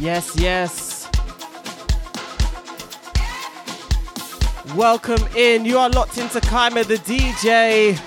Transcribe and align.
Yes, 0.00 0.36
yes. 0.36 1.08
Welcome 4.76 5.26
in. 5.34 5.64
You 5.64 5.78
are 5.78 5.90
locked 5.90 6.18
into 6.18 6.38
Kyma 6.38 6.86
the 6.86 6.98
DJ. 6.98 7.98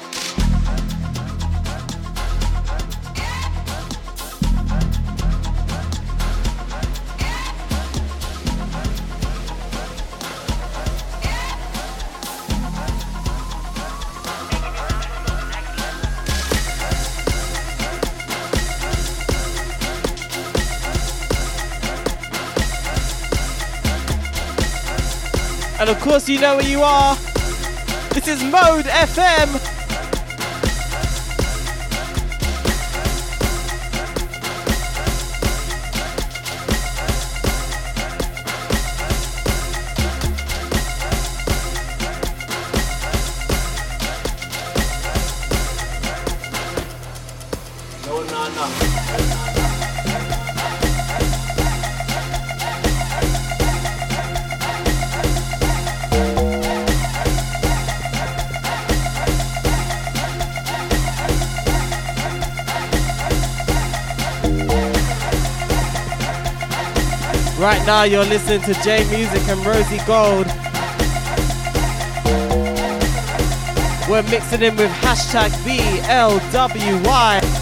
Course, 26.11 26.27
you 26.27 26.41
know 26.41 26.57
where 26.57 26.67
you 26.67 26.81
are. 26.81 27.15
This 28.13 28.27
is 28.27 28.43
Mode 28.43 28.83
FM. 28.83 29.70
Right 67.71 67.87
now, 67.87 68.03
you're 68.03 68.25
listening 68.25 68.59
to 68.63 68.73
J 68.83 69.09
Music 69.09 69.41
and 69.47 69.65
Rosie 69.65 70.01
Gold. 70.05 70.45
We're 74.09 74.29
mixing 74.29 74.61
in 74.61 74.75
with 74.75 74.91
hashtag 74.91 75.51
BLWY. 75.63 77.60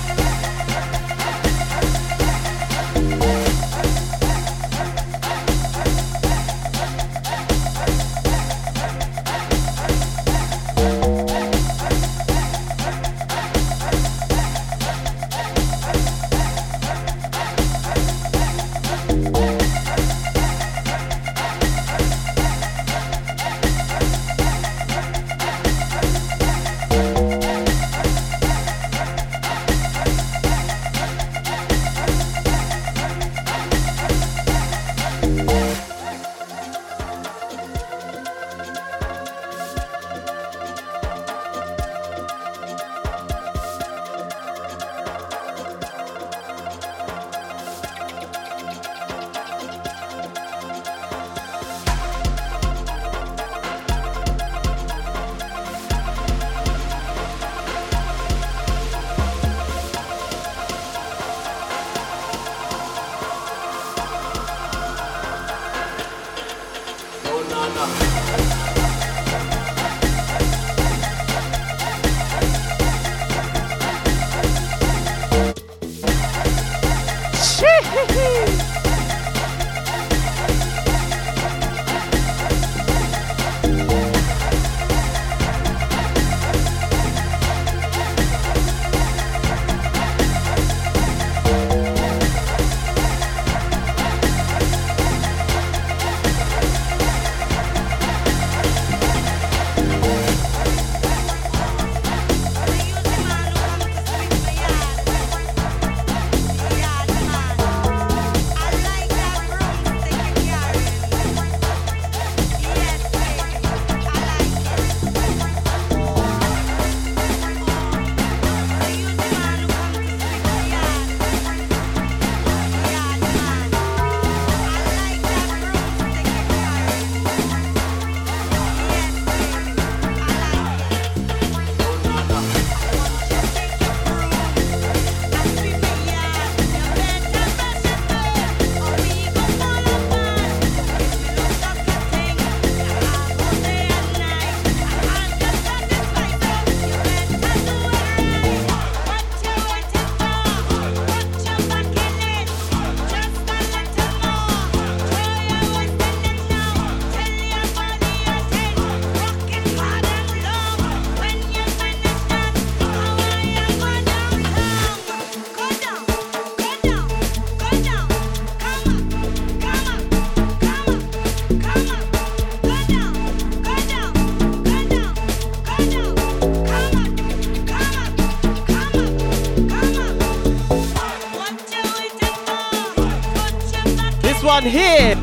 One 184.62 184.70
here. 184.70 185.16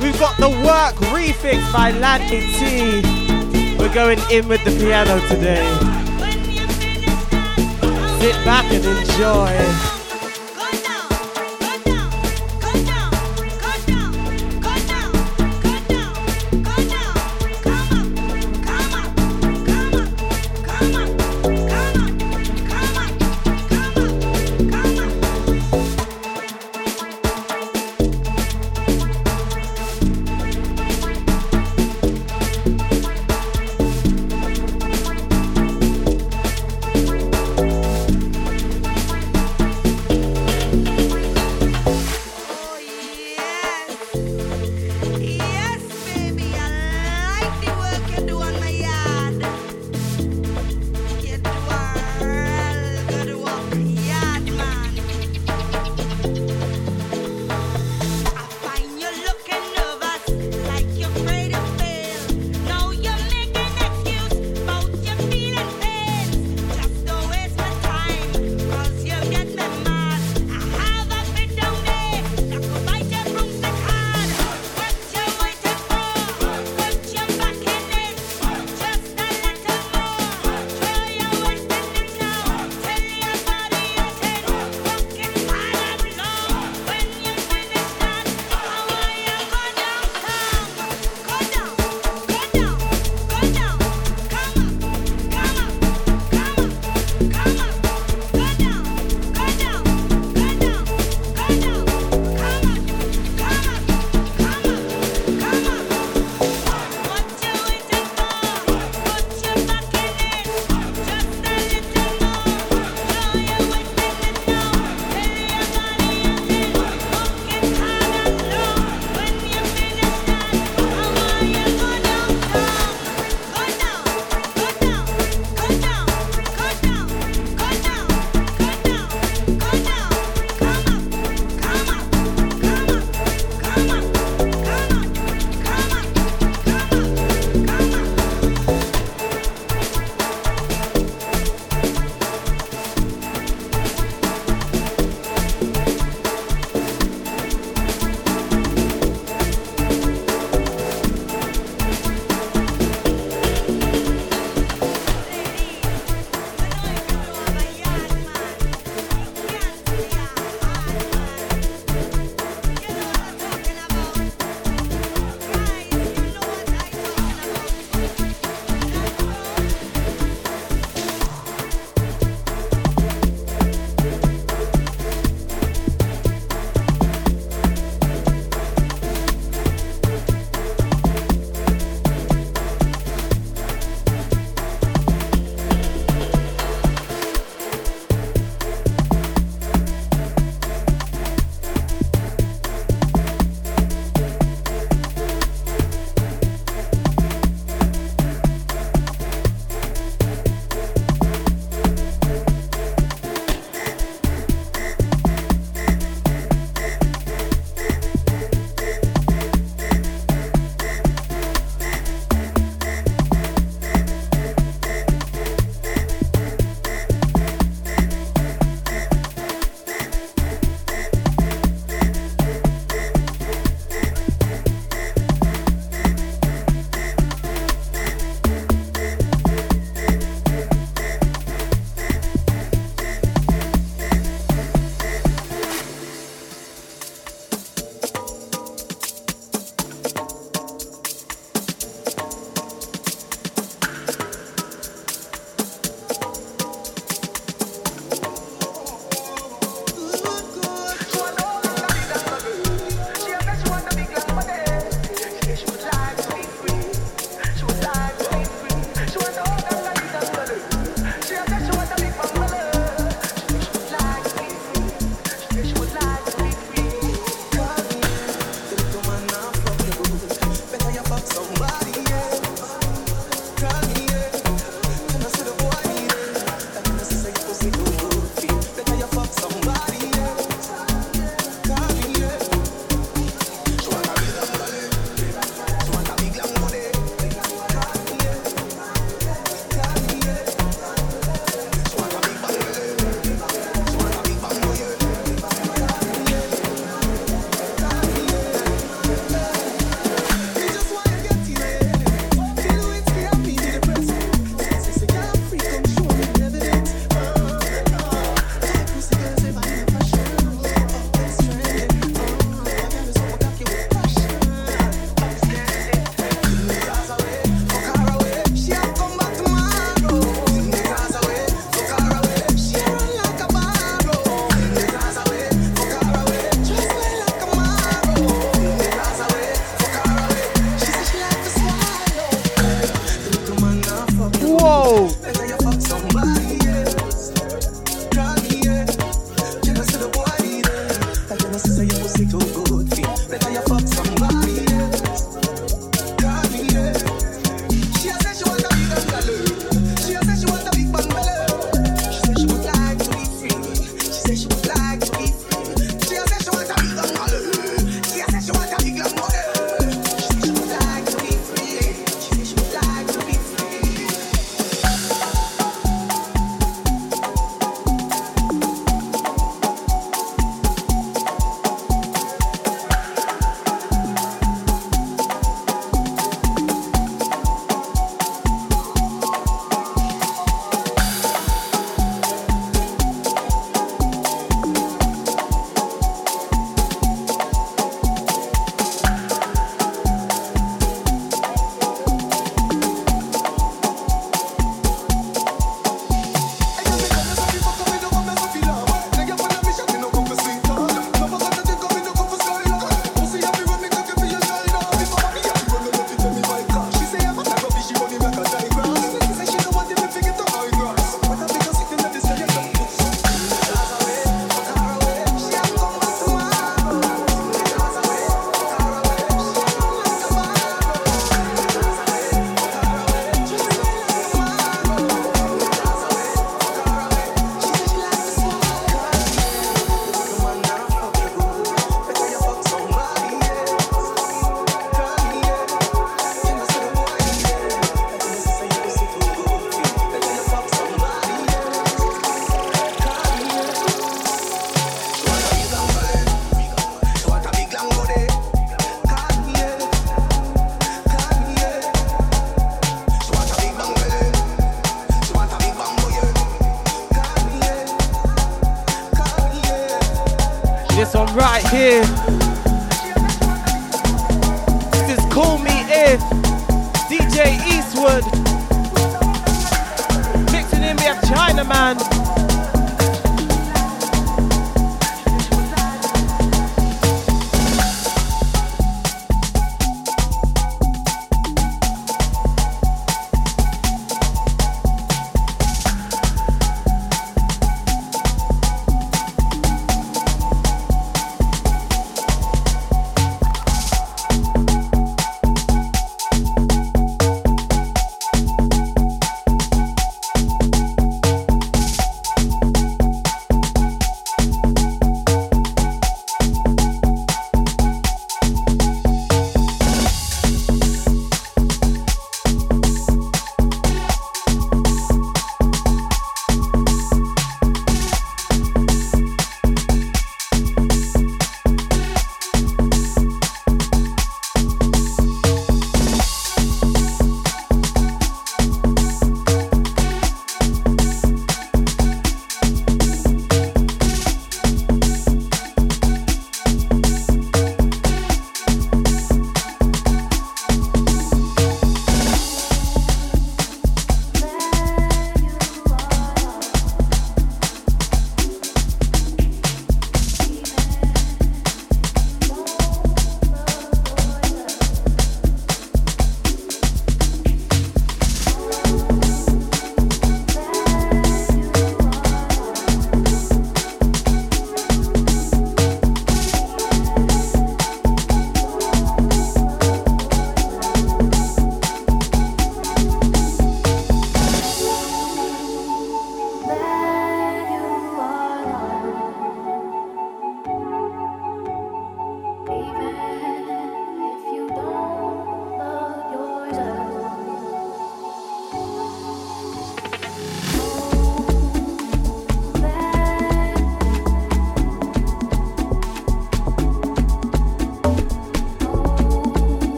We've 0.00 0.18
got 0.20 0.36
the 0.38 0.50
work 0.50 0.94
refix 1.12 1.72
by 1.72 1.90
Landy 1.90 2.40
T. 2.58 3.76
We're 3.76 3.92
going 3.92 4.20
in 4.30 4.46
with 4.46 4.62
the 4.64 4.70
piano 4.70 5.20
today. 5.28 5.66
Sit 8.20 8.44
back 8.44 8.64
and 8.72 8.84
enjoy. 8.84 9.93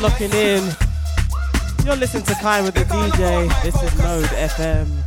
Locking 0.00 0.32
in. 0.32 0.62
You're 1.84 1.96
listening 1.96 2.22
to 2.24 2.34
Kai 2.34 2.62
with 2.62 2.74
the 2.74 2.84
DJ. 2.84 3.62
This 3.62 3.74
is 3.82 3.98
Mode 3.98 4.24
FM. 4.26 5.01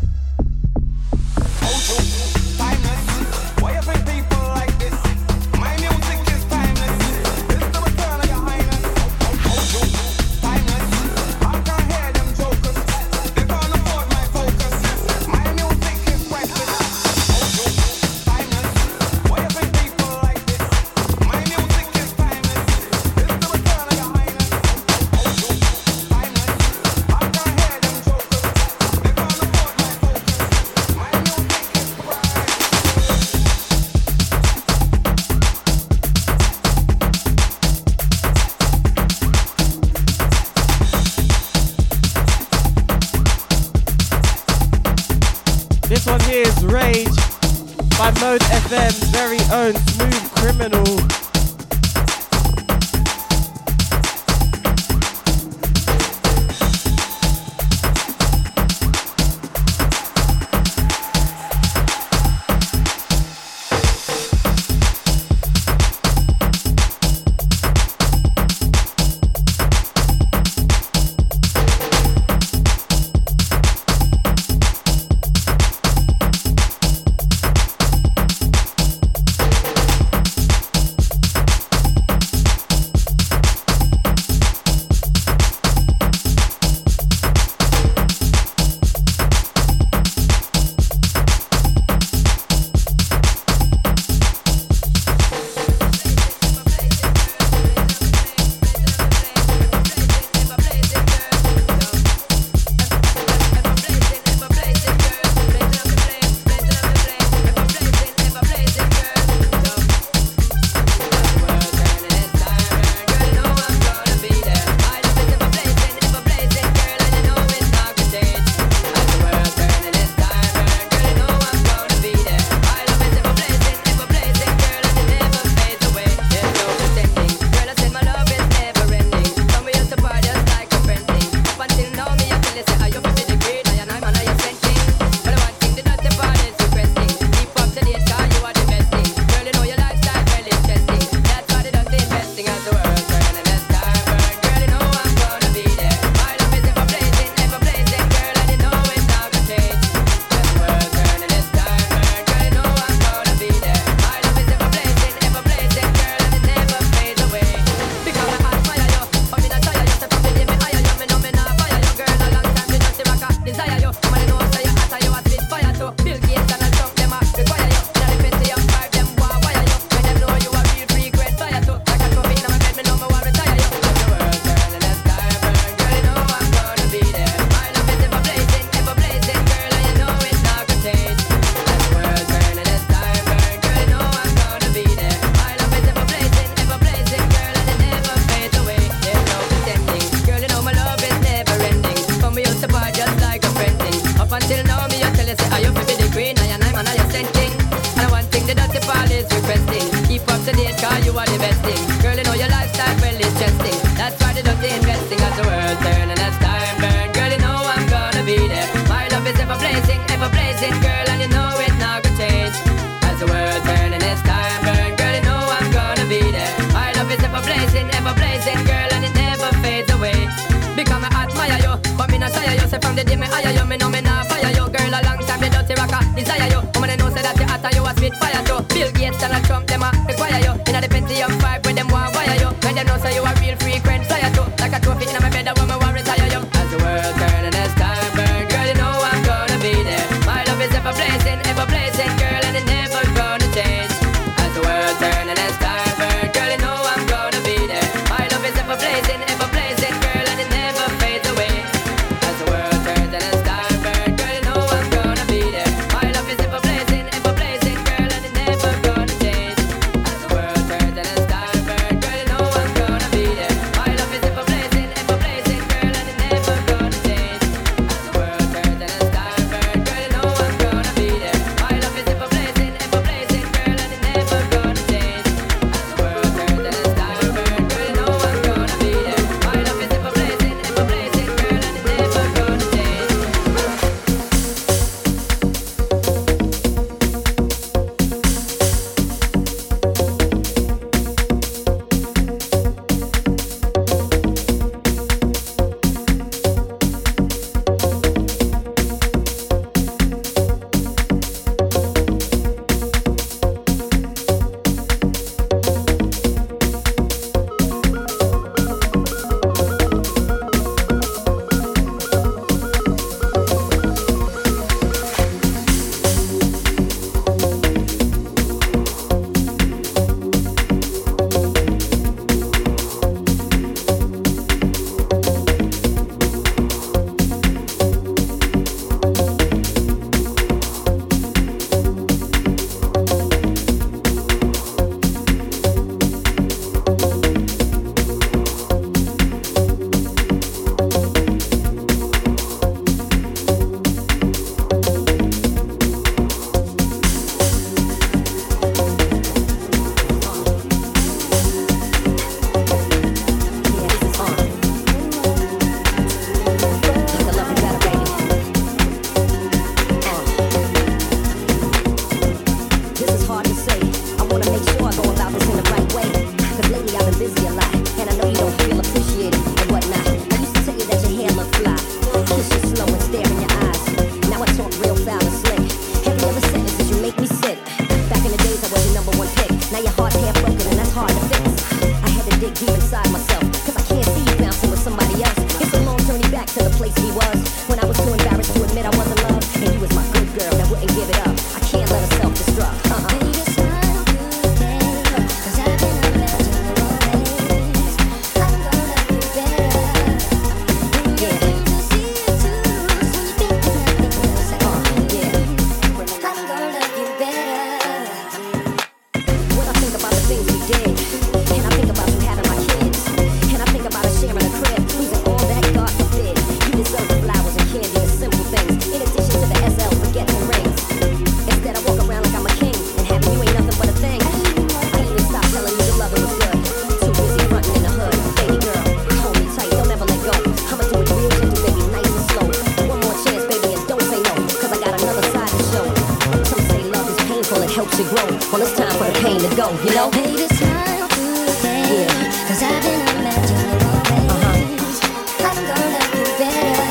go, 439.65 439.83
you 439.83 439.95
know? 439.95 440.09
Baby, 440.11 440.47
smile 440.53 441.07
through 441.09 441.45
the 441.45 441.55
pain. 441.61 441.85
Yeah. 441.93 442.47
Cause 442.47 442.61
I've 442.63 442.81
been 442.83 443.01
imagining 443.17 443.81
always. 443.89 444.31
Uh-huh. 444.31 445.47
I'm 445.47 445.59
gonna 445.69 445.87
love 445.95 446.13
you 446.15 446.25
better. 446.39 446.85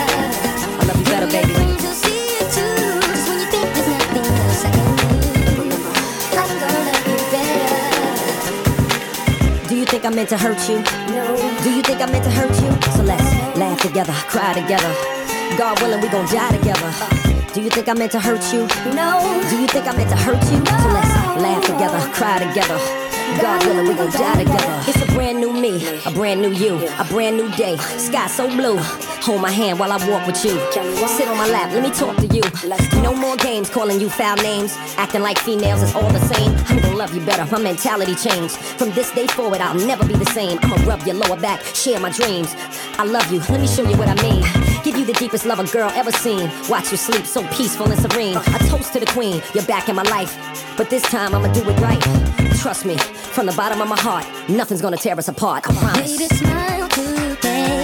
I 0.78 0.84
love 0.88 0.98
you 0.98 1.06
better, 1.06 1.26
baby. 1.26 1.54
Do 9.68 9.74
you 9.76 9.86
think 9.86 10.04
I 10.04 10.10
meant 10.10 10.28
to 10.30 10.38
hurt 10.38 10.68
you? 10.68 10.78
No. 11.14 11.36
Do 11.62 11.70
you 11.70 11.82
think 11.82 12.00
I 12.00 12.06
meant 12.06 12.24
to 12.24 12.30
hurt 12.30 12.54
you? 12.62 12.70
So 12.92 13.02
let's 13.02 13.24
laugh 13.56 13.80
together, 13.80 14.12
cry 14.28 14.52
together. 14.54 14.92
God 15.58 15.80
willing, 15.80 16.00
we 16.00 16.08
gon' 16.08 16.26
die 16.26 16.56
together. 16.56 16.92
Do 17.54 17.60
you 17.62 17.70
think 17.70 17.88
I 17.88 17.94
meant 17.94 18.12
to 18.12 18.20
hurt 18.20 18.42
you? 18.52 18.66
No. 18.94 19.40
Do 19.50 19.60
you 19.60 19.68
think 19.68 19.86
I 19.86 19.96
meant 19.96 20.10
to 20.10 20.16
hurt 20.16 20.42
you? 20.50 20.58
No. 20.58 20.78
So 20.82 20.88
laugh 21.44 21.62
together, 21.66 22.00
cry 22.14 22.38
together. 22.38 22.78
God 23.40 23.66
willing, 23.66 23.86
we 23.88 23.94
gon' 23.94 24.10
die 24.10 24.44
together. 24.44 24.74
It's 24.88 25.02
a 25.02 25.06
brand 25.12 25.40
new 25.40 25.52
me, 25.52 25.72
a 26.06 26.10
brand 26.10 26.40
new 26.40 26.52
you, 26.52 26.76
a 26.98 27.04
brand 27.04 27.36
new 27.36 27.50
day. 27.52 27.76
Sky 27.98 28.26
so 28.28 28.48
blue. 28.48 28.78
Hold 29.26 29.42
my 29.42 29.50
hand 29.50 29.78
while 29.78 29.92
I 29.92 29.98
walk 30.08 30.26
with 30.26 30.42
you. 30.44 30.56
Sit 31.06 31.28
on 31.28 31.36
my 31.36 31.48
lap, 31.48 31.72
let 31.72 31.82
me 31.82 31.90
talk 31.90 32.16
to 32.16 32.26
you. 32.26 32.42
No 33.02 33.14
more 33.14 33.36
games 33.36 33.68
calling 33.68 34.00
you 34.00 34.08
foul 34.08 34.36
names. 34.36 34.72
Acting 34.96 35.22
like 35.22 35.38
females 35.38 35.82
is 35.82 35.94
all 35.94 36.10
the 36.10 36.20
same. 36.32 36.52
I'm 36.68 36.80
gonna 36.80 36.96
love 36.96 37.14
you 37.14 37.20
better, 37.26 37.44
my 37.50 37.60
mentality 37.60 38.14
changed. 38.14 38.56
From 38.78 38.90
this 38.92 39.10
day 39.12 39.26
forward, 39.26 39.60
I'll 39.60 39.74
never 39.86 40.06
be 40.06 40.14
the 40.14 40.30
same. 40.38 40.58
I'ma 40.62 40.76
rub 40.86 41.02
your 41.06 41.16
lower 41.16 41.38
back, 41.38 41.60
share 41.74 42.00
my 42.00 42.10
dreams. 42.10 42.54
I 42.98 43.04
love 43.04 43.30
you, 43.30 43.40
let 43.50 43.60
me 43.60 43.66
show 43.66 43.86
you 43.86 43.96
what 43.98 44.08
I 44.08 44.16
mean. 44.22 44.42
Give 44.82 44.96
you 44.96 45.04
the 45.04 45.14
deepest 45.14 45.44
love 45.44 45.58
a 45.58 45.66
girl 45.72 45.90
ever 45.94 46.12
seen. 46.12 46.50
Watch 46.68 46.90
you 46.90 46.98
sleep 46.98 47.26
so 47.26 47.46
peaceful 47.48 47.90
and 47.90 48.00
serene. 48.00 48.36
A 48.36 48.58
toast 48.68 48.92
to 48.92 49.00
the 49.00 49.06
queen, 49.06 49.42
you're 49.54 49.64
back 49.64 49.88
in 49.88 49.96
my 49.96 50.04
life. 50.04 50.32
But 50.76 50.90
this 50.90 51.02
time 51.02 51.34
I'ma 51.34 51.52
do 51.52 51.62
it 51.68 51.78
right. 51.80 52.02
Trust 52.58 52.84
me, 52.84 52.96
from 52.96 53.46
the 53.46 53.52
bottom 53.52 53.80
of 53.80 53.88
my 53.88 53.98
heart, 53.98 54.26
nothing's 54.48 54.82
gonna 54.82 54.96
tear 54.96 55.16
us 55.16 55.28
apart. 55.28 55.68
I 55.68 55.74
promise. 55.74 56.18
Baby, 56.18 56.34
smile 56.34 56.88
today. 56.88 57.83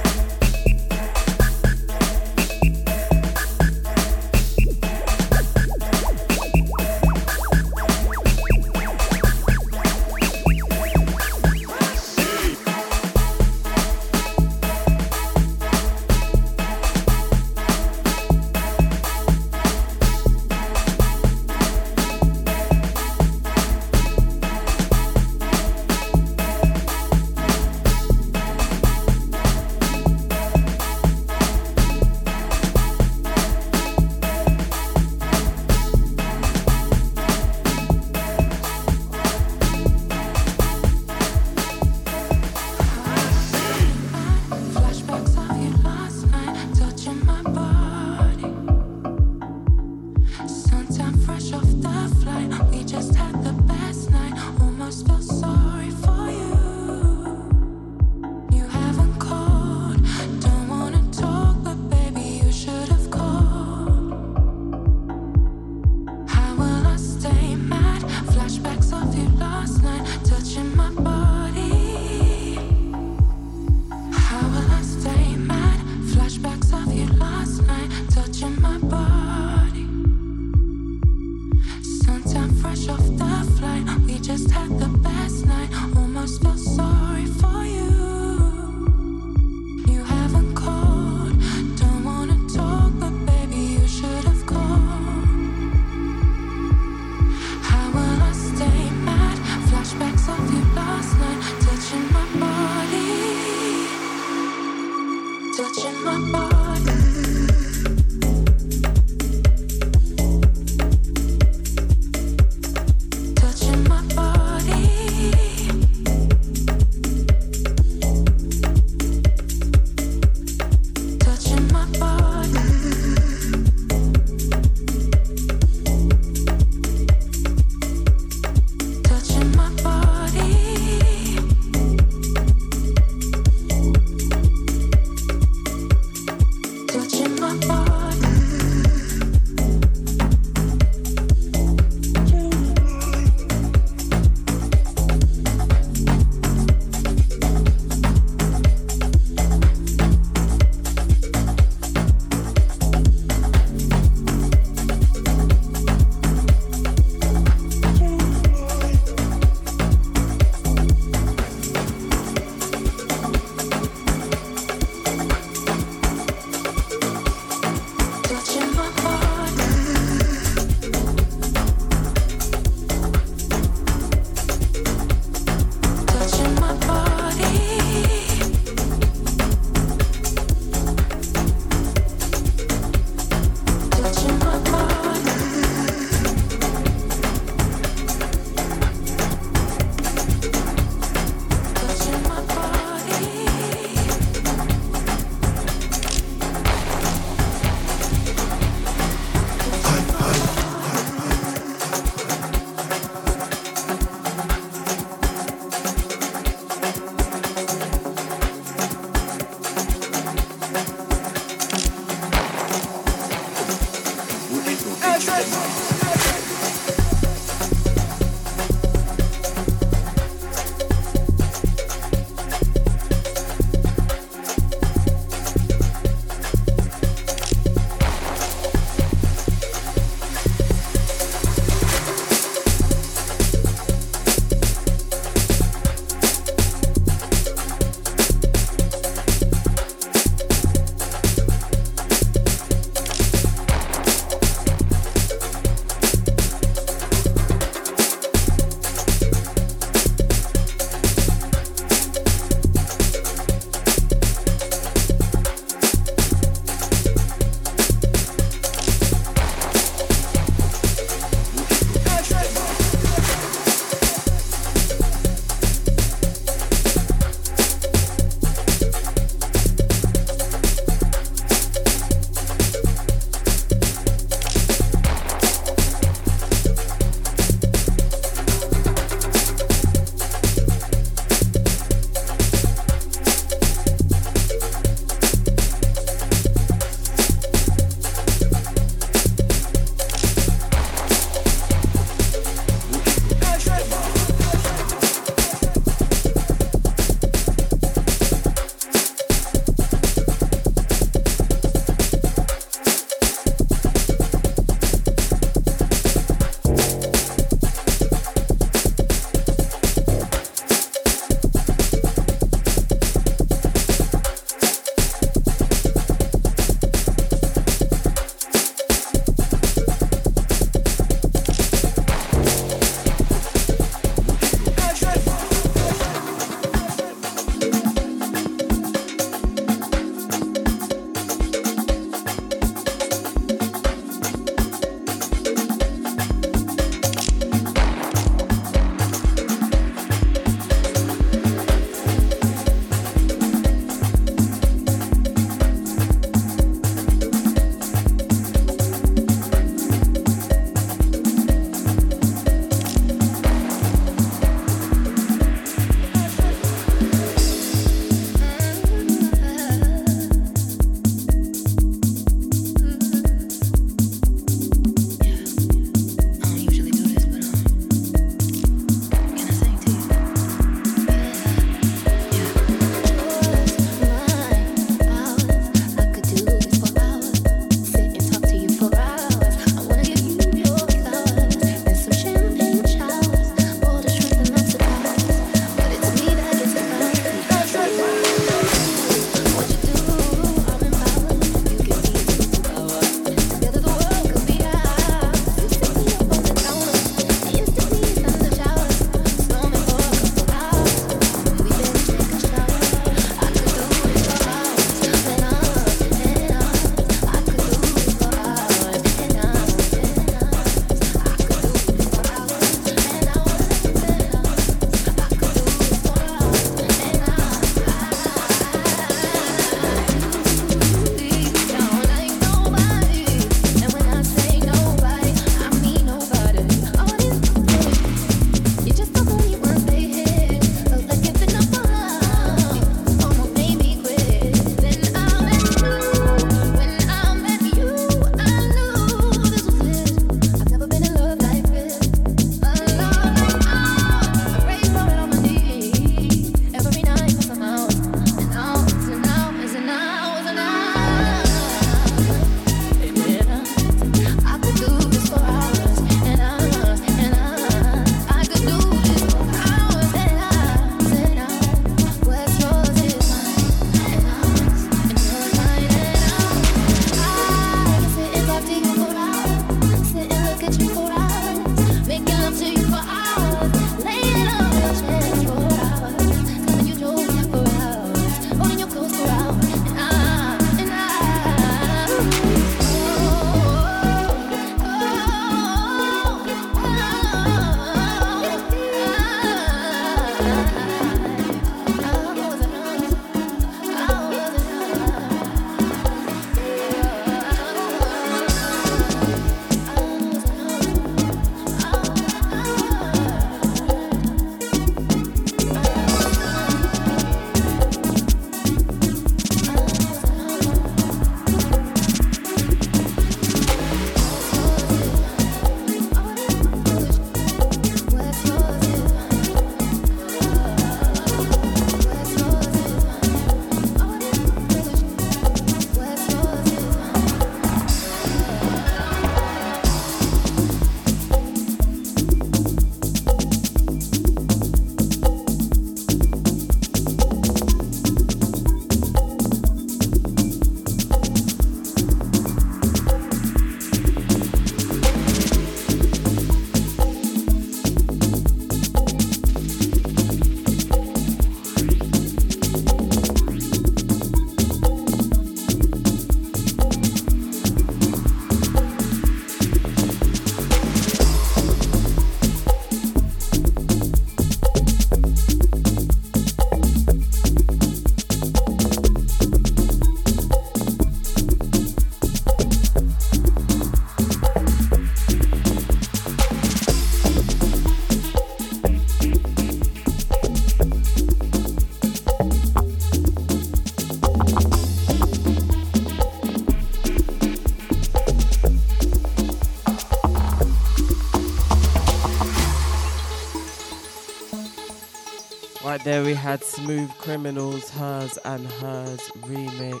There 596.06 596.22
we 596.22 596.34
had 596.34 596.62
Smooth 596.62 597.10
Criminals, 597.18 597.90
Hers 597.90 598.38
and 598.44 598.64
Hers 598.64 599.18
remix. 599.40 600.00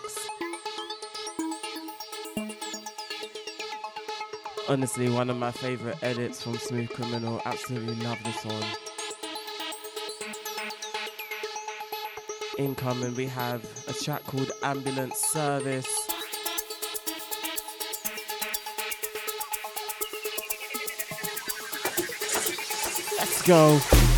Honestly, 4.68 5.10
one 5.10 5.30
of 5.30 5.36
my 5.36 5.50
favorite 5.50 6.00
edits 6.04 6.44
from 6.44 6.58
Smooth 6.58 6.90
Criminal. 6.90 7.42
Absolutely 7.44 7.96
love 7.96 8.18
this 8.22 8.44
one. 8.44 8.62
Incoming, 12.56 13.16
we 13.16 13.26
have 13.26 13.64
a 13.88 13.92
track 13.92 14.22
called 14.26 14.52
Ambulance 14.62 15.18
Service. 15.18 15.88
Let's 23.18 23.42
go. 23.42 24.15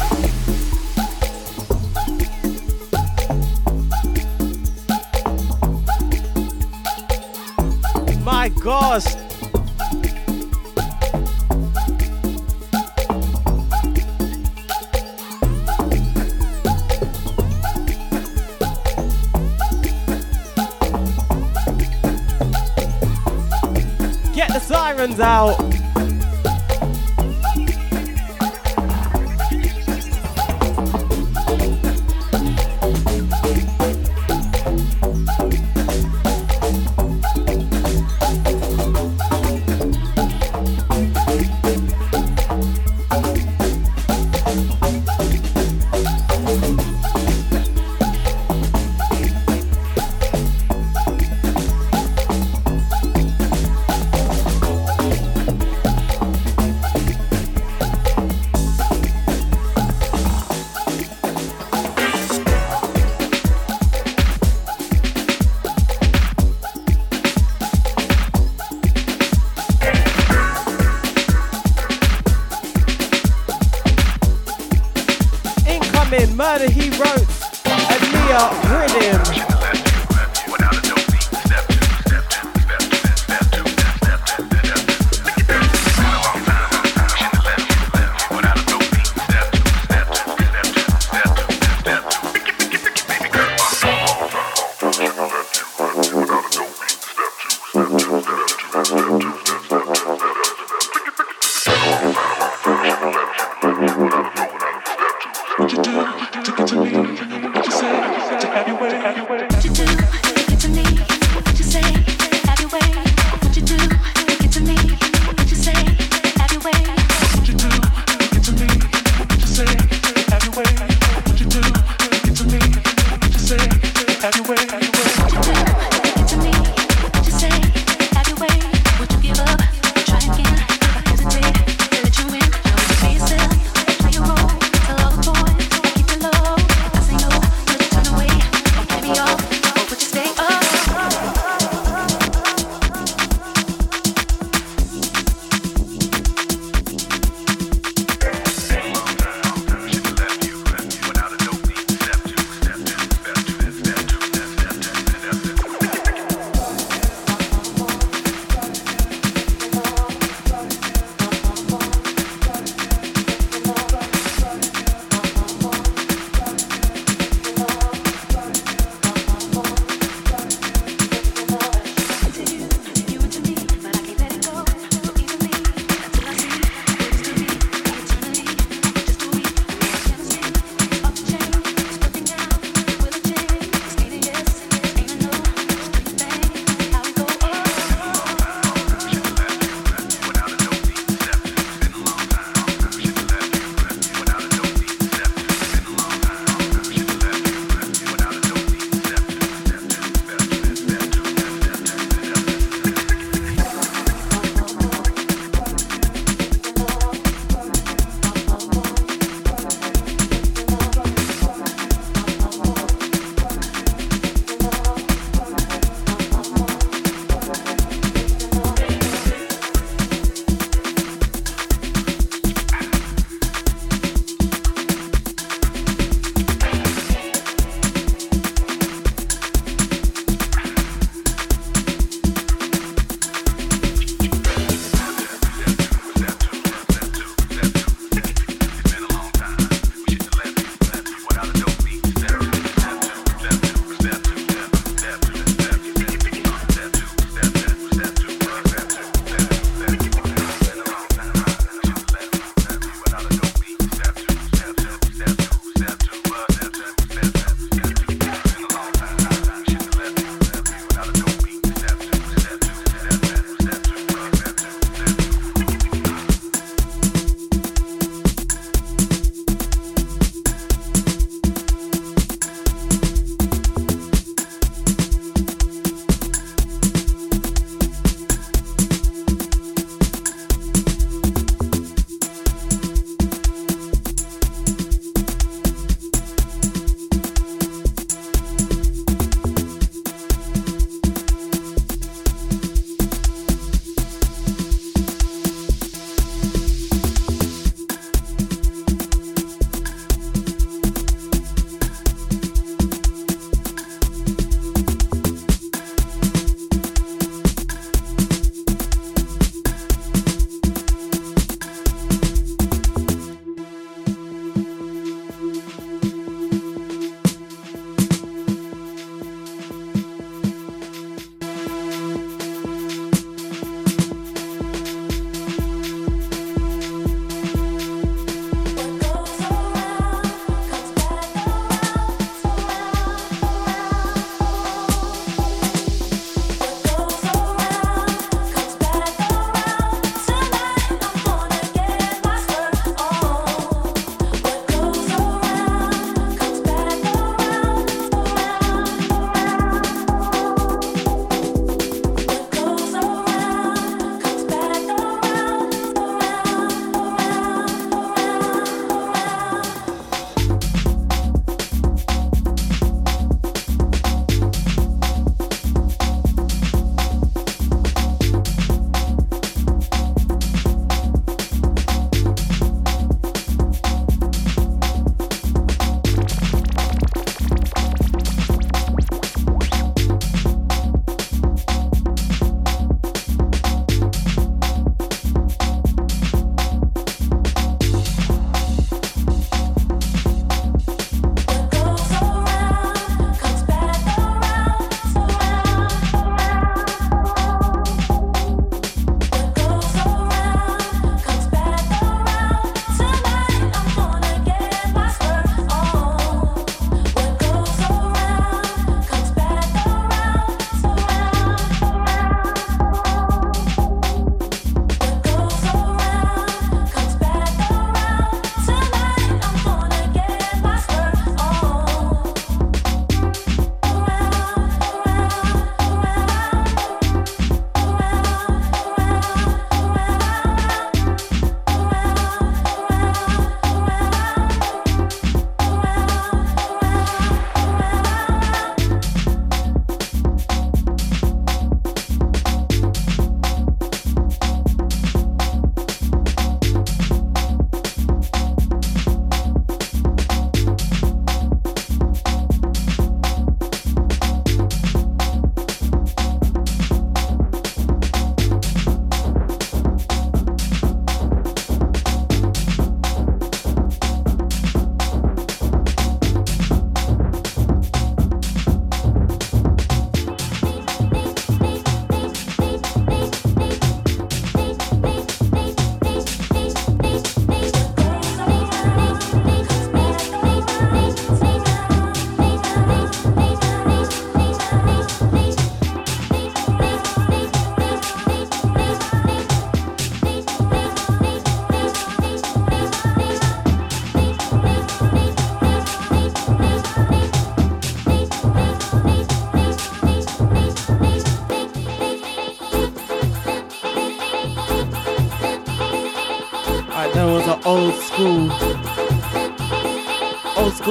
Gosh, 8.69 9.15
Get 24.35 24.53
the 24.53 24.61
sirens 24.61 25.19
out. 25.19 25.78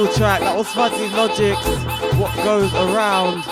Track. 0.06 0.40
That 0.40 0.56
was 0.56 0.68
Fuzzy 0.68 1.08
Logic. 1.08 1.56
What 2.18 2.34
goes 2.44 2.72
around? 2.74 3.42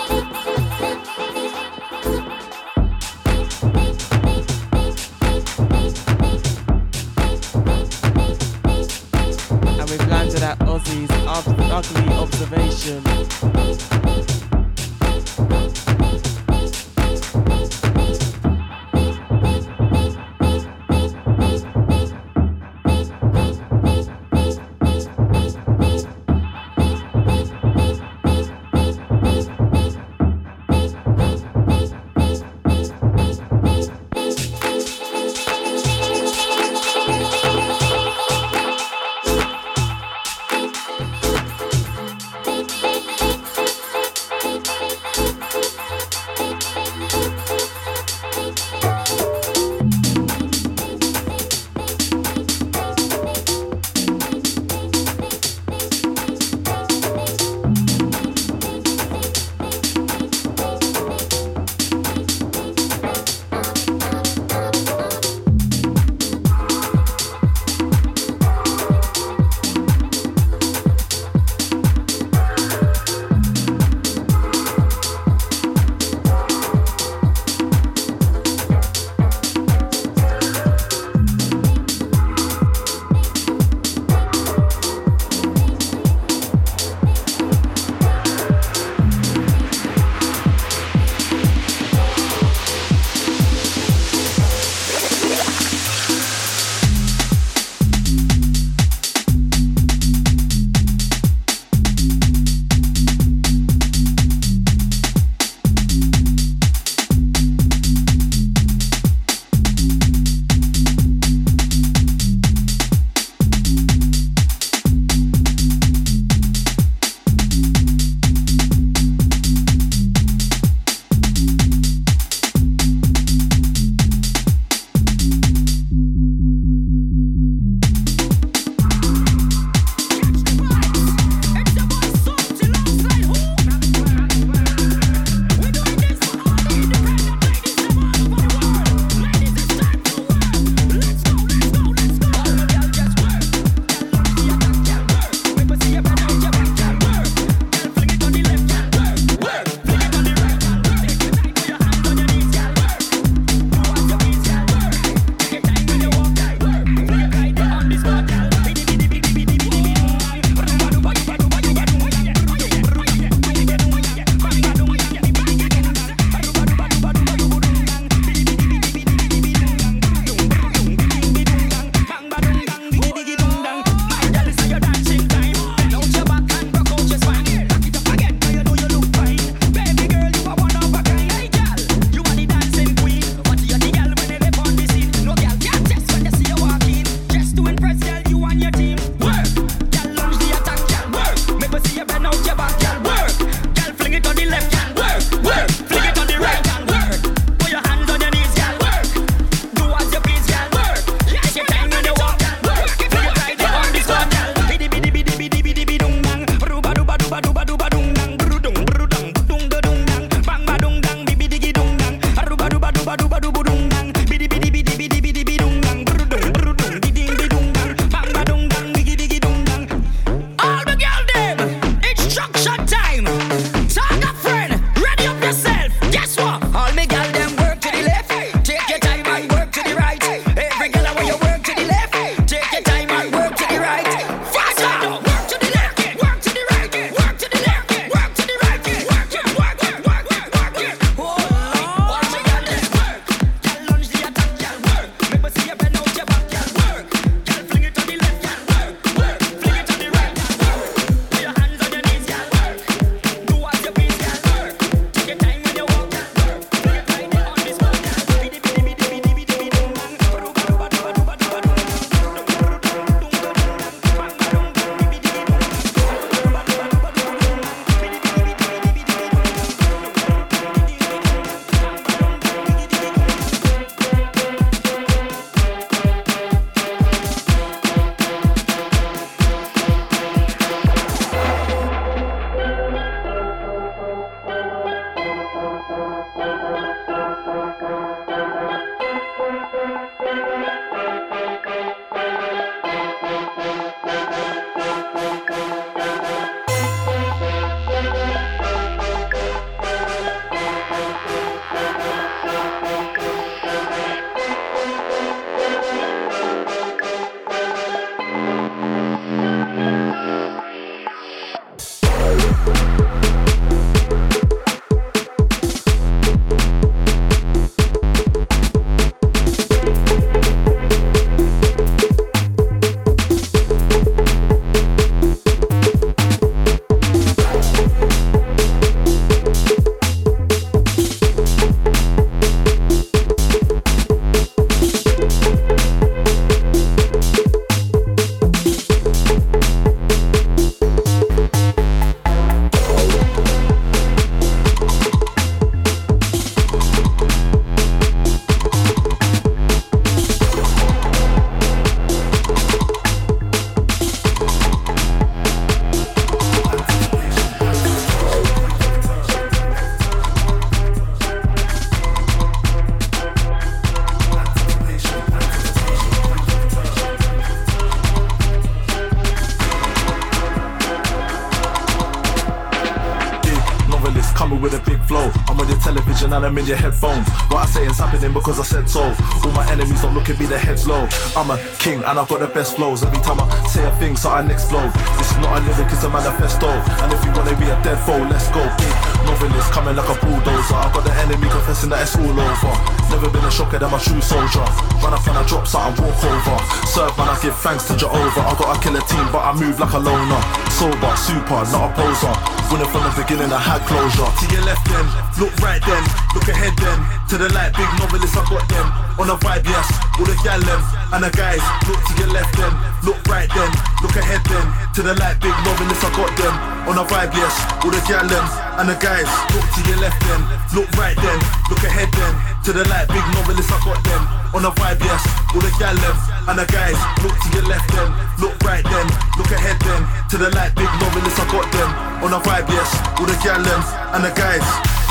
I'm 381.37 381.53
a 381.53 381.57
king 381.77 382.01
and 382.01 382.17
I've 382.17 382.25
got 382.25 382.41
the 382.41 382.49
best 382.49 382.81
flows. 382.81 383.05
Every 383.05 383.21
time 383.21 383.37
I 383.37 383.45
say 383.69 383.85
a 383.85 383.93
thing, 384.01 384.17
so 384.17 384.33
I 384.33 384.41
next 384.41 384.73
explode. 384.73 384.89
This 385.21 385.29
is 385.29 385.37
not 385.37 385.53
a 385.53 385.61
lyric, 385.69 385.93
it's 385.93 386.01
a 386.01 386.09
manifesto. 386.09 386.65
And 386.65 387.13
if 387.13 387.21
you 387.21 387.29
wanna 387.29 387.53
be 387.61 387.69
a 387.69 387.77
dead 387.85 388.01
foe, 388.09 388.25
let's 388.25 388.49
go. 388.49 388.65
Big 388.81 388.89
novelist 389.21 389.69
coming 389.69 389.93
like 389.93 390.09
a 390.09 390.17
bulldozer. 390.17 390.73
I've 390.73 390.89
got 390.97 391.05
the 391.05 391.13
enemy 391.13 391.45
confessing 391.45 391.93
that 391.93 392.01
it's 392.01 392.17
all 392.17 392.33
over. 392.33 392.73
Never 393.13 393.29
been 393.29 393.45
a 393.45 393.53
shocker 393.53 393.77
than 393.77 393.93
my 393.93 394.01
true 394.01 394.17
soldier. 394.17 394.65
Run 394.97 395.13
up 395.13 395.21
and 395.29 395.37
I 395.37 395.45
drop 395.45 395.69
something, 395.69 396.01
walk 396.01 396.17
over. 396.25 396.57
Serve 396.89 397.13
man, 397.21 397.29
I 397.29 397.37
give 397.37 397.53
thanks 397.61 397.85
to 397.85 397.93
Jehovah. 397.93 398.41
I 398.41 398.57
got 398.57 398.73
a 398.73 398.77
killer 398.81 399.05
team, 399.05 399.29
but 399.29 399.45
I 399.45 399.53
move 399.53 399.77
like 399.77 399.93
a 399.93 400.01
loner. 400.01 400.41
Sober, 400.73 401.13
super, 401.21 401.61
not 401.69 401.93
a 401.93 402.01
poser. 402.01 402.33
Winning 402.73 402.89
from 402.89 403.05
the 403.05 403.13
beginning, 403.13 403.53
I 403.53 403.61
had 403.61 403.85
closure. 403.85 404.25
To 404.25 404.45
your 404.49 404.65
left 404.65 404.89
then, 404.89 405.05
look 405.37 405.53
right 405.61 405.85
then, 405.85 406.01
look 406.33 406.49
ahead 406.49 406.73
then. 406.81 406.97
To 407.29 407.37
the 407.37 407.53
light, 407.53 407.77
big 407.77 407.93
novelist, 408.01 408.33
I 408.33 408.41
got 408.49 408.65
them. 408.65 408.89
On 409.21 409.29
a 409.29 409.37
vibe, 409.37 409.69
yes, 409.69 409.85
all 410.17 410.25
the 410.25 410.33
gal 410.41 410.57
them. 410.65 410.81
And 411.07 411.23
the 411.23 411.31
guys, 411.31 411.63
look 411.87 412.03
to 412.03 412.13
your 412.19 412.27
left 412.35 412.51
then, 412.59 412.73
look 412.99 413.15
right 413.31 413.47
then, 413.55 413.71
look 414.03 414.11
ahead 414.19 414.43
then. 414.43 414.67
To 414.91 415.01
the 415.01 415.15
light, 415.15 415.39
big 415.39 415.55
novelist, 415.63 416.03
I 416.03 416.11
got 416.11 416.35
them. 416.35 416.51
On 416.83 416.99
a 416.99 417.03
vibe, 417.07 417.31
yes, 417.31 417.55
all 417.79 417.91
the 417.95 418.01
gal 418.03 418.27
them. 418.27 418.43
And 418.75 418.91
the 418.91 418.95
guys, 418.99 419.27
look 419.55 419.63
to 419.63 419.79
your 419.87 420.03
left 420.03 420.19
then, 420.27 420.41
look 420.75 420.91
right 420.99 421.15
then, 421.15 421.39
look 421.71 421.79
ahead 421.87 422.11
then. 422.11 422.33
To 422.67 422.75
the 422.75 422.83
light, 422.91 423.07
big 423.07 423.23
novelist, 423.39 423.71
I 423.71 423.79
got 423.87 424.03
them. 424.03 424.23
On 424.51 424.67
a 424.67 424.71
vibe, 424.75 424.99
yes, 424.99 425.23
all 425.55 425.63
the 425.63 425.71
gal 425.79 425.95
them. 425.95 426.17
And 426.51 426.59
the 426.59 426.67
guys, 426.67 426.99
look 427.23 427.35
to 427.39 427.47
your 427.55 427.65
left 427.71 427.87
then, 427.95 428.09
look 428.43 428.59
right 428.67 428.83
then, 428.83 429.07
look 429.39 429.51
ahead 429.55 429.79
then. 429.79 430.03
To 430.27 430.35
the 430.35 430.51
light, 430.59 430.75
big 430.75 430.91
novelist, 430.99 431.39
I 431.39 431.47
got 431.47 431.71
them. 431.71 431.89
On 432.19 432.35
a 432.35 432.39
vibe, 432.43 432.67
yes, 432.67 432.91
all 433.15 433.25
the 433.25 433.37
gal 433.39 433.63
them. 433.63 433.81
And 434.11 434.27
the 434.27 434.31
guys. 434.35 435.06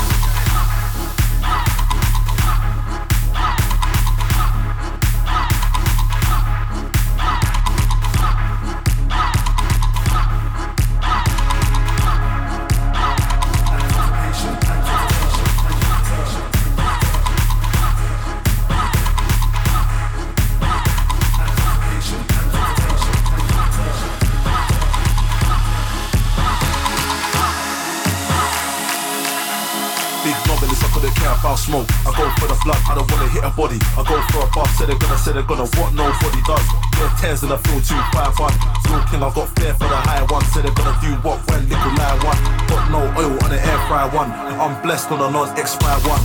They're 35.37 35.45
gonna, 35.45 35.69
what 35.77 35.93
nobody 35.93 36.41
does. 36.49 36.65
Get 36.97 37.13
tears 37.21 37.45
in 37.45 37.53
the 37.53 37.61
field, 37.61 37.85
two, 37.85 38.01
five, 38.09 38.33
one. 38.41 38.57
Real 38.89 39.05
king, 39.05 39.21
I've 39.21 39.37
got 39.37 39.53
fair 39.53 39.77
for 39.77 39.85
the 39.85 39.99
high 40.09 40.25
one. 40.33 40.41
Said 40.49 40.65
they're 40.65 40.73
gonna 40.73 40.97
do 40.97 41.13
what 41.21 41.37
when, 41.45 41.69
nickel 41.69 41.93
line 41.93 42.17
one. 42.25 42.41
Got 42.65 42.89
no 42.89 43.05
oil 43.13 43.37
on 43.45 43.49
the 43.53 43.61
air 43.61 43.79
fry 43.85 44.09
one. 44.09 44.33
I'm 44.33 44.81
blessed 44.81 45.13
on 45.13 45.21
a 45.21 45.29
non-expire 45.29 46.01
one. 46.09 46.23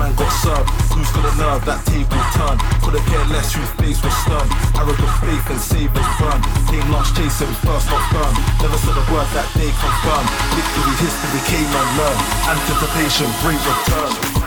Man 0.00 0.16
got 0.16 0.32
served, 0.40 0.72
who's 0.96 1.10
got 1.12 1.28
a 1.28 1.32
nerve? 1.36 1.62
That 1.68 1.84
table 1.84 2.22
turn. 2.32 2.56
Couldn't 2.80 3.04
care 3.12 3.28
less 3.28 3.52
whose 3.52 3.68
face 3.76 4.00
was 4.00 4.16
stern. 4.24 4.48
Arrogant 4.80 5.14
faith 5.20 5.44
and 5.52 5.60
saving 5.60 6.08
firm. 6.16 6.40
Came 6.72 6.88
last 6.88 7.12
chasing, 7.12 7.52
first 7.60 7.92
not 7.92 8.04
firm. 8.08 8.32
Never 8.64 8.78
said 8.80 8.96
a 8.96 9.04
word 9.12 9.28
that 9.36 9.48
they 9.52 9.68
confirmed. 9.68 10.30
Victory, 10.56 10.96
history 10.96 11.42
came 11.44 11.68
and 11.68 11.90
learned. 12.00 12.22
Anticipation, 12.56 13.28
bring 13.44 13.60
return. 13.60 14.37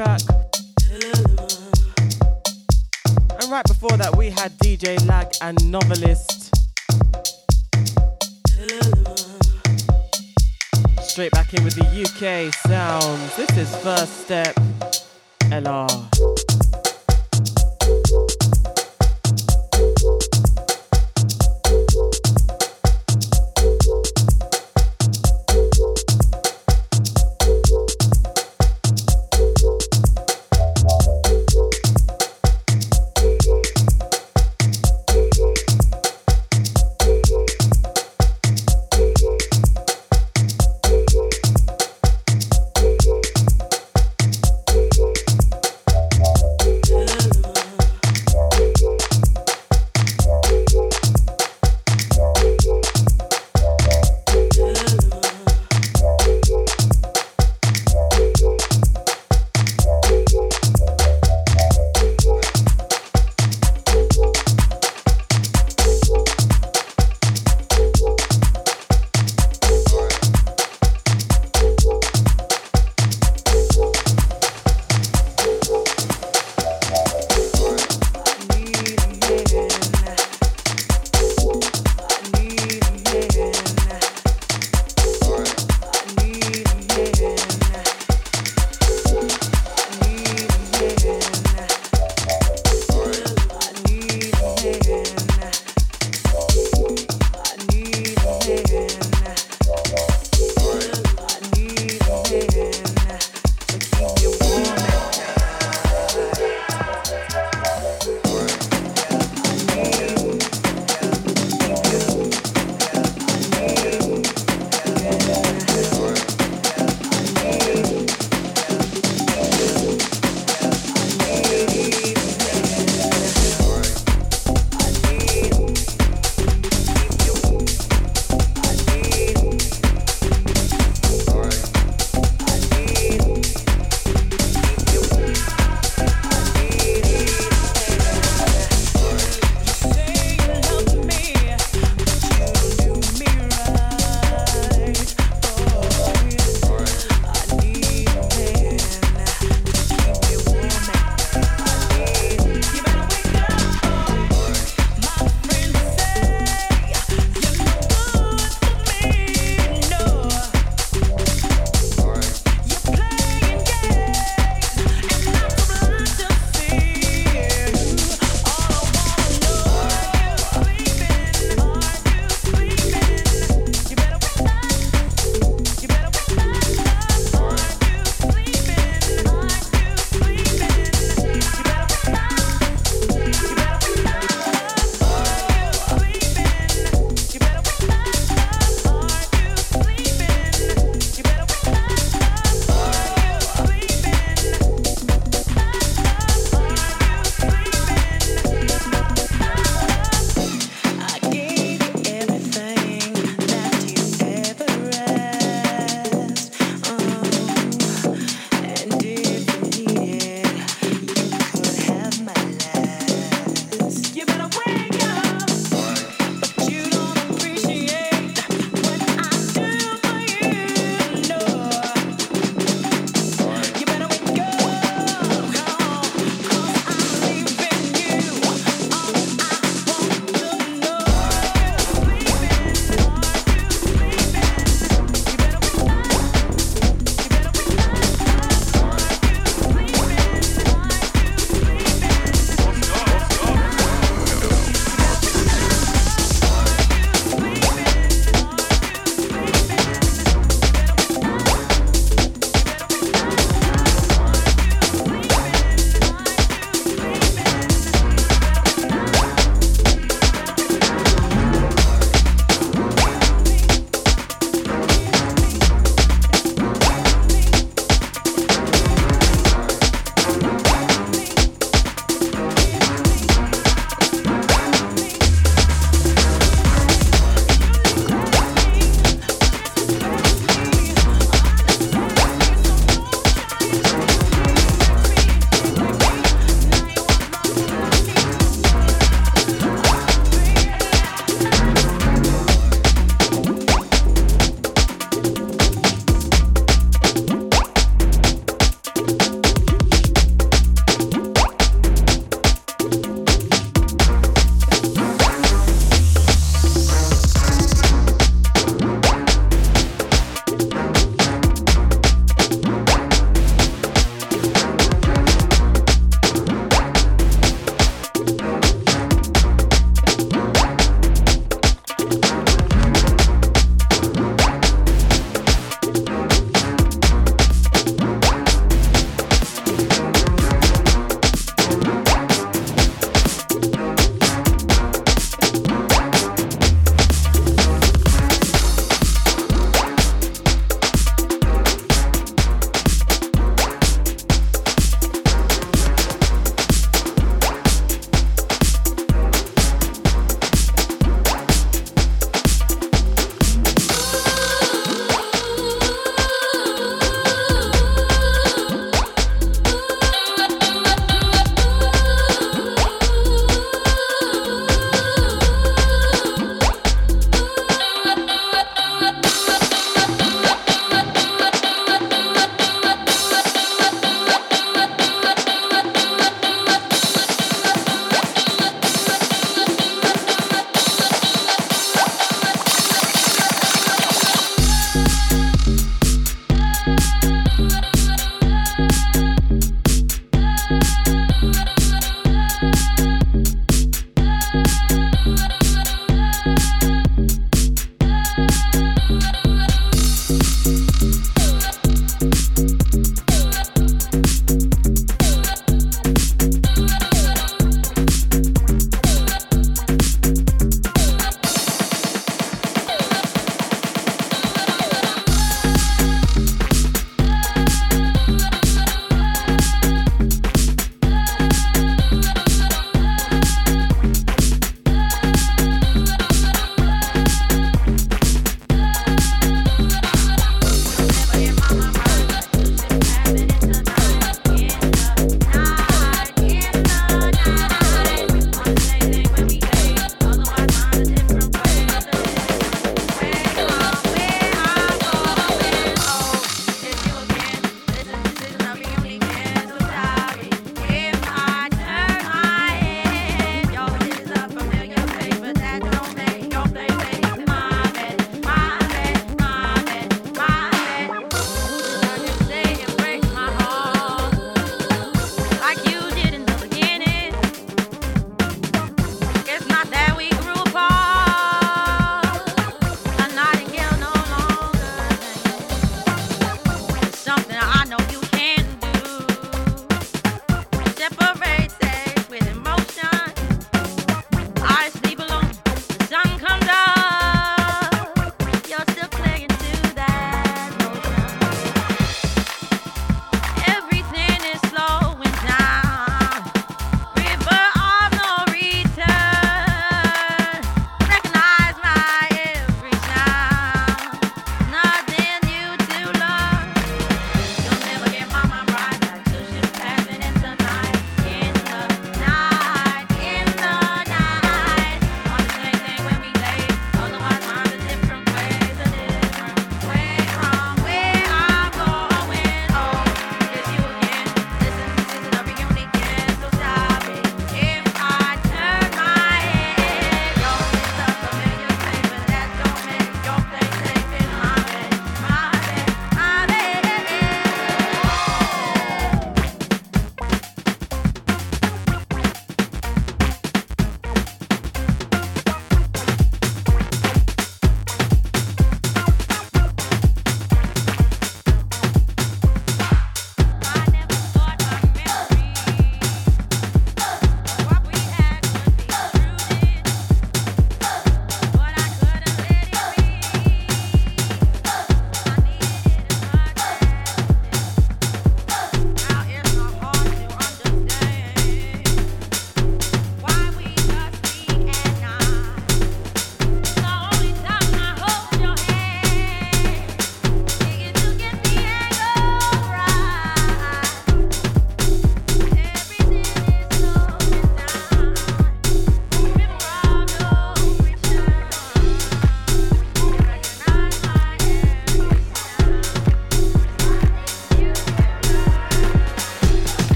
And 0.00 0.24
right 3.50 3.66
before 3.66 3.96
that 3.98 4.14
we 4.16 4.30
had 4.30 4.50
DJ 4.58 5.04
Lag 5.06 5.28
and 5.42 5.70
novelist. 5.70 6.54
Straight 11.02 11.32
back 11.32 11.52
in 11.52 11.64
with 11.64 11.74
the 11.74 11.84
UK 11.84 12.54
sounds. 12.66 13.36
This 13.36 13.50
is 13.58 13.76
First 13.76 14.22
Step 14.22 14.54
LR. 15.50 16.69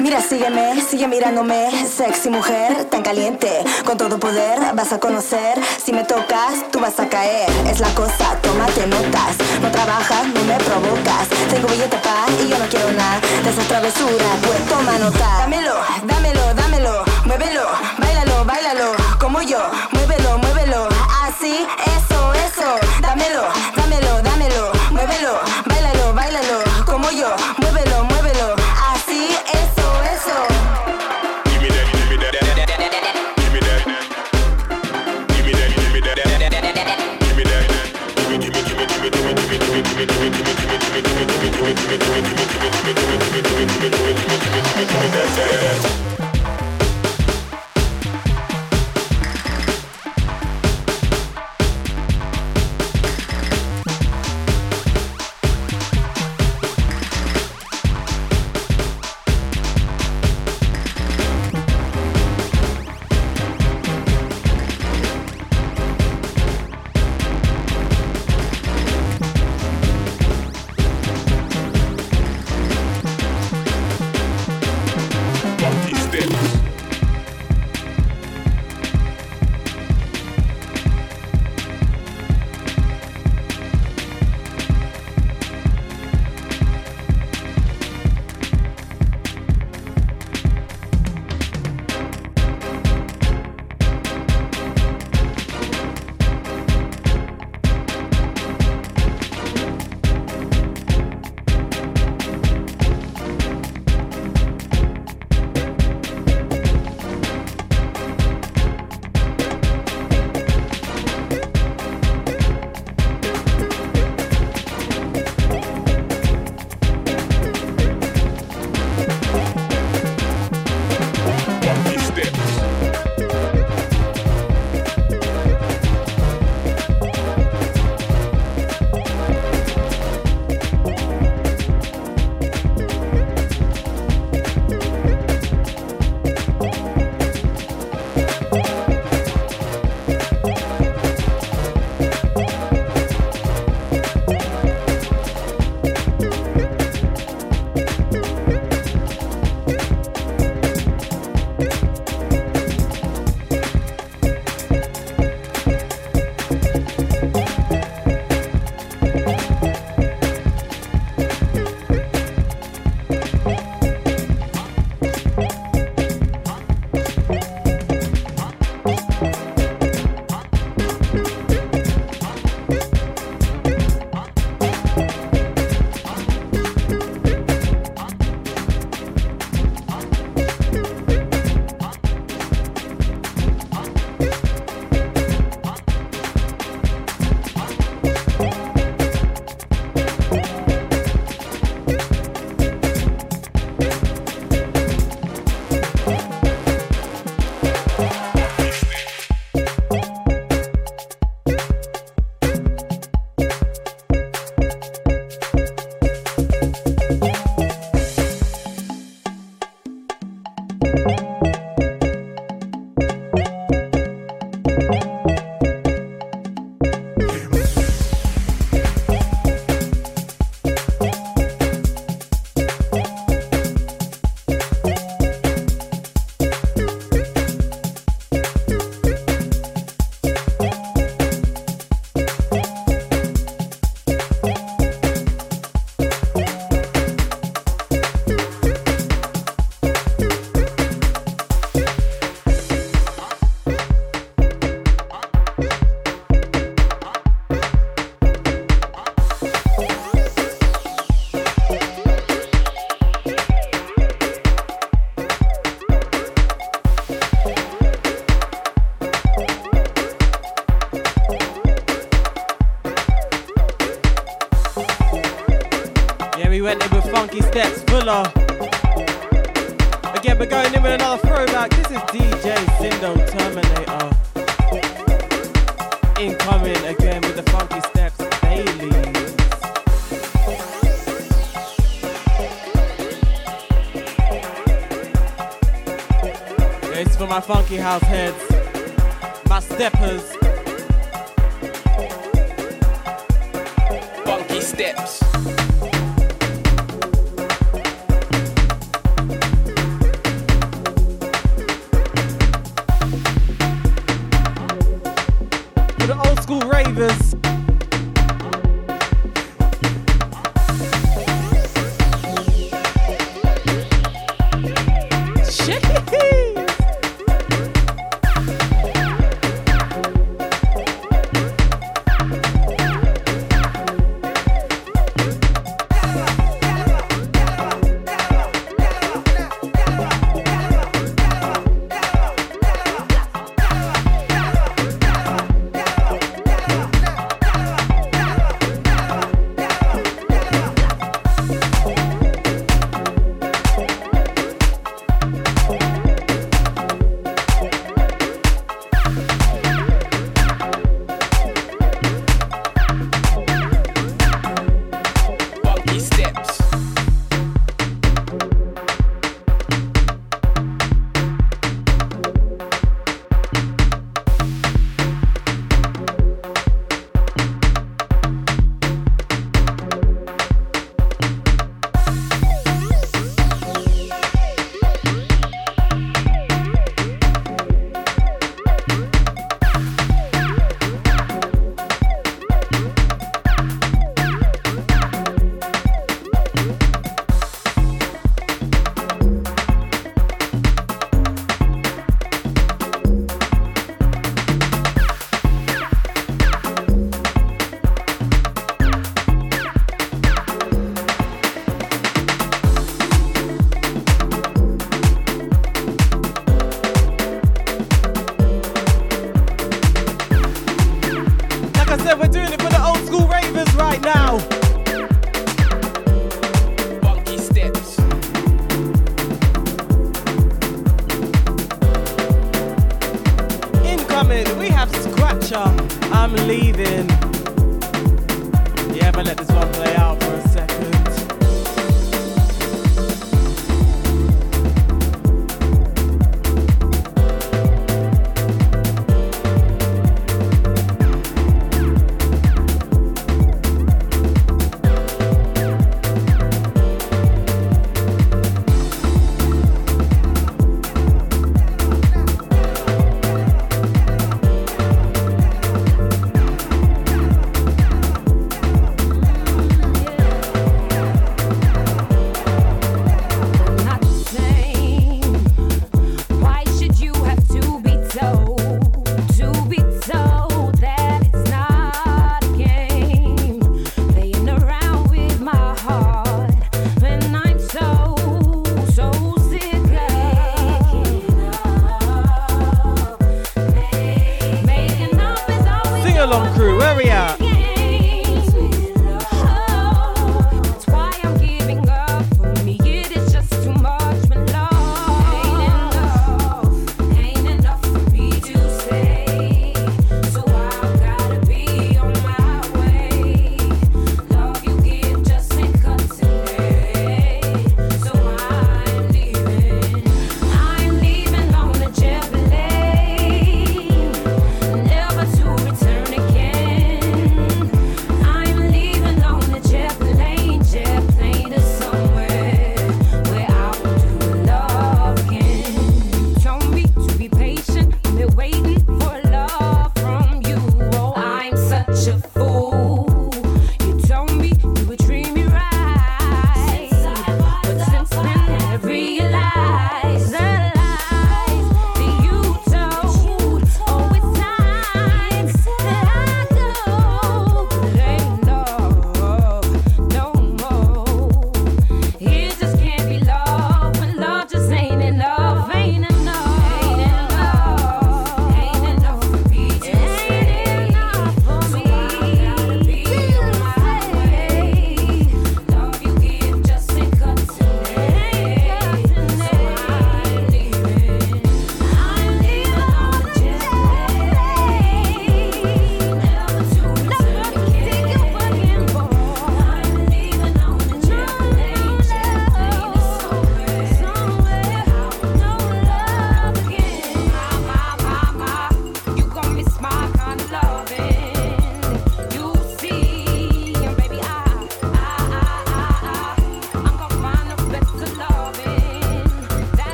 Mira, 0.00 0.20
sígueme, 0.22 0.80
sigue 0.80 1.06
mirándome, 1.06 1.68
sexy 1.86 2.30
mujer. 2.30 2.47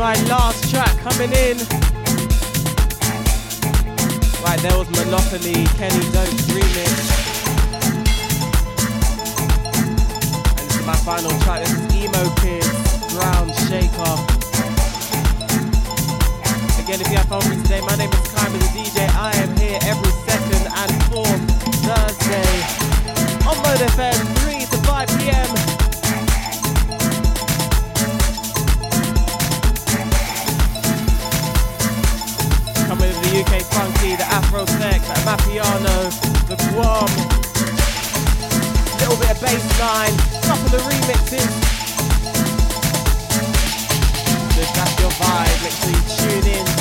My 0.00 0.14
last 0.32 0.70
track 0.70 0.96
coming 1.00 1.28
in. 1.28 1.58
Right, 4.40 4.58
there 4.64 4.72
was 4.78 4.88
Monopoly, 4.96 5.68
Kenny 5.76 6.00
Don't 6.16 6.40
remix. 6.56 6.96
And 10.56 10.64
this 10.64 10.76
is 10.80 10.86
my 10.86 10.96
final 11.04 11.28
track. 11.40 11.60
This 11.60 11.72
is 11.76 11.94
Emo 11.94 12.34
Kids, 12.40 13.12
Ground 13.12 13.52
Shaker. 13.68 14.16
Again, 16.80 17.02
if 17.02 17.10
you 17.10 17.18
have 17.18 17.28
fun 17.28 17.40
with 17.40 17.58
me 17.58 17.62
today, 17.62 17.82
my 17.82 17.94
name 17.96 18.08
is 18.08 18.24
Kyma, 18.32 18.56
the 18.56 18.68
DJ. 18.72 19.06
I 19.20 19.36
am 19.36 19.54
here 19.58 19.78
every 19.82 20.12
second 20.24 20.64
and 20.80 20.92
fourth 21.12 21.44
Thursday 21.84 22.52
on 23.44 23.54
Mode 23.58 23.84
FM, 23.92 24.16
3 24.48 24.64
to 24.64 24.76
5 24.78 25.08
p.m. 25.18 25.69
UK 33.40 33.62
funky, 33.62 34.16
the 34.16 34.24
Afro 34.24 34.66
tech, 34.66 35.00
that 35.00 35.16
Mafiano, 35.24 36.10
the 36.46 36.56
Gqom. 36.56 37.08
Little 39.00 39.16
bit 39.16 39.30
of 39.30 39.38
bassline, 39.40 40.14
couple 40.44 40.66
of 40.66 40.72
the 40.72 40.78
remixes. 40.84 41.48
So 44.52 44.60
if 44.60 44.74
that's 44.74 45.00
your 45.00 45.10
vibe, 45.12 45.62
make 45.62 45.72
sure 45.72 45.90
you 45.90 46.42
tune 46.42 46.52
in. 46.52 46.79